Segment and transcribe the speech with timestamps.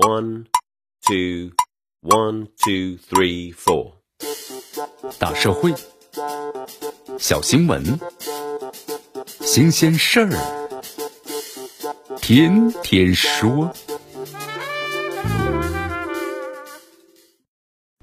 [0.00, 0.46] One,
[1.06, 1.52] two,
[2.00, 3.96] one, two, three, four。
[5.18, 5.74] 大社会，
[7.18, 8.00] 小新闻，
[9.42, 10.30] 新鲜事儿，
[12.16, 13.70] 天天说。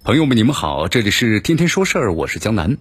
[0.03, 2.77] 朋友们，你们好，这里是天天说事儿，我是江南。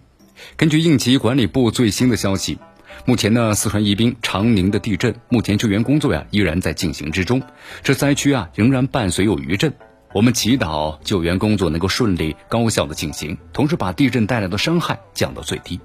[0.58, 2.58] 根据应急管理部最新的消息。
[3.04, 7.42] 目前呢，四川宜宾长宁的地震，目前救援工作呀依然在进行之中。
[7.82, 9.72] 这灾区啊仍然伴随有余震，
[10.12, 15.78] 我们祈祷救援工作能够顺利高效的进行，同时把地震带来的伤害降到最低。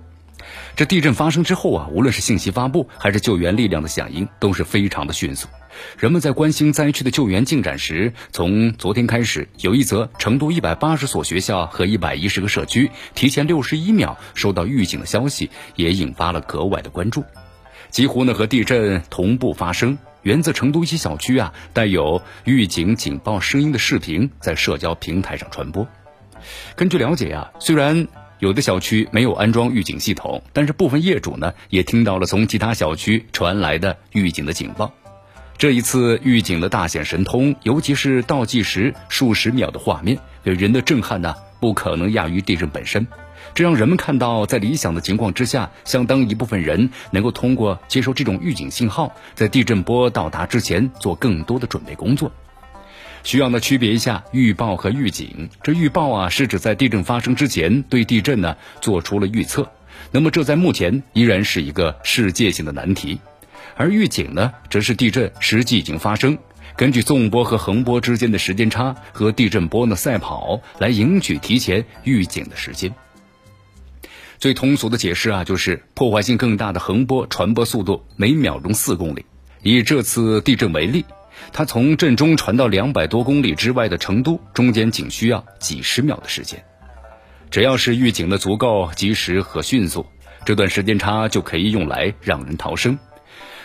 [0.75, 5.47] 这地震发生之后啊，无论是信息发布还是救援力量的响应，都是非常的迅速。
[5.97, 17.23] 人们在关心灾区的救援进展时，从昨天开始，有一则成都一百八十所学校和一百一十个社区提前六十一秒收到预警的消息，也引发了格外的关注。
[17.89, 25.87] 几乎呢和地震同步发生，源自成都一些小区啊带有预警警报声音的视频在社交平台上传播。
[26.75, 28.07] 根据了解呀，虽然
[28.41, 34.91] 有的小区没有安装预警系统，但是部分业主呢也听到了从其他小区传来的预警的警报。
[35.59, 43.05] 这一次预警的大显神通，尤其是倒计时数十秒的画面，给人的震撼呢，不可能亚于地震本身。
[43.53, 52.31] 这让人们看到，在理想的情况之下，相当一部分人能够通过接收这种预警信号，在地震波到达之前做更多的准备工作。
[53.23, 55.49] 需要呢区别一下预报和预警。
[55.63, 59.71] 这预报啊，是指在地震发生之前对地震呢做出了预测。
[60.11, 63.19] 那么这在目前依然是一个世界性的难题。
[63.77, 66.37] 而预警呢，则是地震实际已经发生，
[66.75, 72.93] 根据纵波和横波之间的时间差和地震波呢赛跑，来赢取提前预警的时间。
[74.37, 79.25] 最通俗的解释啊，就是破坏性更大的横波传播速度每秒钟四公里。
[79.61, 81.05] 以这次地震为例，
[81.53, 86.63] 它从震中传到两百多公里之外的成都，中间仅需要几十秒的时间。
[87.49, 90.05] 只要是预警的足够及时和迅速，
[90.45, 92.97] 这段时间差就可以用来让人逃生。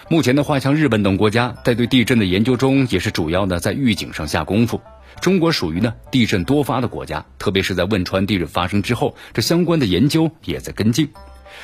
[0.09, 4.81] 目前的话，像日本等国家在对地震的研究中，也是主要呢在预警上下功夫。
[5.21, 11.09] 中国属于呢地震多发的国家，特别是在汶川地震发生之后，这相关的研究也在跟进。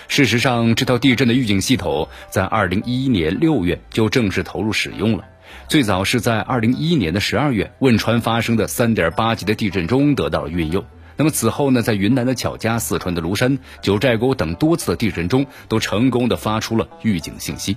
[0.09, 5.25] 事实上，这套地震的预警系统在二零一一年六月就正式投入使用了，
[5.69, 10.85] 最早是在二零一一年的十二月，汶川发生的三点八级的地震中得到了运用。
[11.17, 17.77] 那么此后呢，在云南的巧家、四川的芦山、九寨沟等多次的地震中，都成功的发出了预警信息。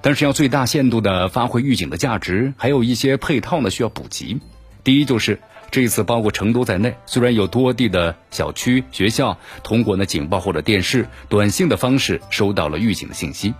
[0.00, 4.40] 但是要最大限度的发挥预警的价值，还有一些配套呢需要补齐。
[4.84, 5.40] 第一就是
[5.70, 13.54] 这次包括成都在内，虽然有多地的小区、学校通过呢警报或者电视、短信的方式收到了预警的信息，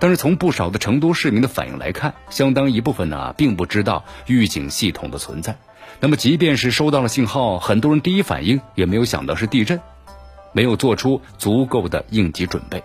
[0.00, 5.56] 但是从不少的成都市民的反应来看，相当一部分呢并不知道预警系统的存在。
[6.00, 9.80] 那么即便是收到了信号，很多人第一反应也没有想到是地震，
[10.52, 12.82] 没有做出足够的应急准备。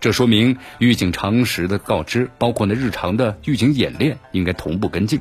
[0.00, 5.20] 这说明预警常识的告知，包括呢日常的预警演练，应该同步跟进。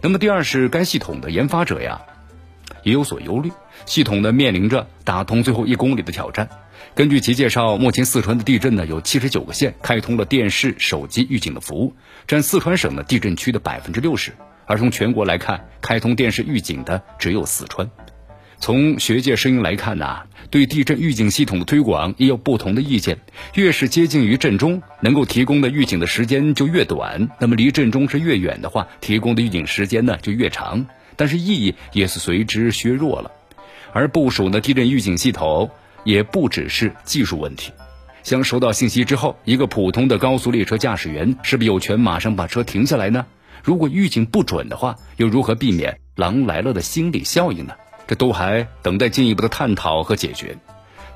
[0.00, 2.00] 那么第二是该系统的研发者呀，
[2.82, 3.52] 也有所忧虑，
[3.84, 6.48] 系统呢面临着打通最后一公里的挑战。
[6.94, 11.94] 根据其介绍，目前四川的地震呢有七十九个县开通了电视、手机预警的服务，
[12.26, 14.32] 占四川省的地震区的百分之六十。
[14.66, 17.90] 而从全国来看，开通电视预警的只有四川。
[18.58, 20.18] 从学界声音来看呢，
[20.50, 23.18] 对地震预警系统的推广也有不同的意见。
[23.54, 30.86] 越是接近于震中，能够提供的预警的时间就越短；那么离震中是越远的话，提供的预警时间呢就越长。
[31.16, 33.32] 但是意义也是随之削弱了。
[33.92, 35.70] 而部署的地震预警系统
[36.04, 37.72] 也不只是技术问题。
[38.22, 43.26] 像收到信息之后，一个普通的高速列车驾驶员是不是有权马上把车停下来呢？
[43.62, 47.74] 如果预警不准的话，又如何避免“狼来了”的心理效应呢？
[48.06, 50.56] 这都还等待进一步的探讨和解决，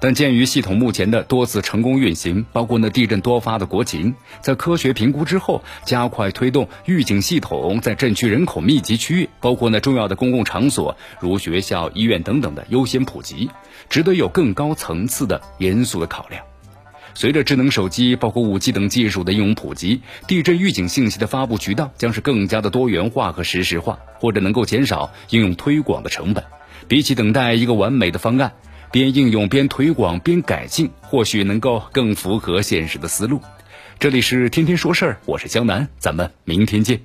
[0.01, 13.51] 但鉴于系统目前的多次成功运行，包括呢地震多发的国情，在科学评估之后，加快推动预警系统在震区人口密集区域，包括呢重要的公共场所如学校、医院等等的优先普及，
[13.89, 16.43] 值得有更高层次的严肃的考量。
[17.17, 26.43] 随着智能手机、包括五 G 等技术的应用普及，地震预警信息的发布渠道将是更加的多元化和实时化，或者能够减少应用推广的成本。
[26.89, 28.55] 比起等待一个完美的方案，
[28.95, 33.41] 边应用边推广边改进，或许能够更符合现实的思路。
[33.99, 37.05] 这里是天天说事儿，我是江南，咱们明天见。